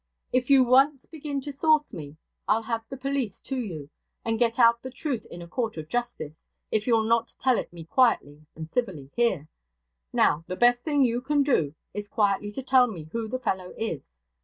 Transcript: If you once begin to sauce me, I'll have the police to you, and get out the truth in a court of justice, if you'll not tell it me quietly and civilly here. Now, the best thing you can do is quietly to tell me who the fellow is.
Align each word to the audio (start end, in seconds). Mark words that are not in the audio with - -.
If 0.33 0.49
you 0.49 0.63
once 0.63 1.05
begin 1.05 1.41
to 1.41 1.51
sauce 1.51 1.93
me, 1.93 2.17
I'll 2.47 2.63
have 2.63 2.83
the 2.89 2.97
police 2.97 3.39
to 3.41 3.55
you, 3.55 3.91
and 4.25 4.39
get 4.39 4.57
out 4.57 4.81
the 4.81 4.89
truth 4.89 5.27
in 5.27 5.43
a 5.43 5.47
court 5.47 5.77
of 5.77 5.89
justice, 5.89 6.33
if 6.71 6.87
you'll 6.87 7.03
not 7.07 7.35
tell 7.39 7.59
it 7.59 7.71
me 7.71 7.85
quietly 7.85 8.47
and 8.55 8.67
civilly 8.71 9.11
here. 9.15 9.47
Now, 10.11 10.43
the 10.47 10.55
best 10.55 10.83
thing 10.83 11.05
you 11.05 11.21
can 11.21 11.43
do 11.43 11.75
is 11.93 12.07
quietly 12.07 12.49
to 12.49 12.63
tell 12.63 12.87
me 12.87 13.09
who 13.11 13.27
the 13.27 13.37
fellow 13.37 13.75
is. 13.77 14.11